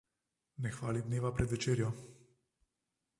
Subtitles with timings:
[0.65, 1.91] Ne hvali dneva pred večerjo.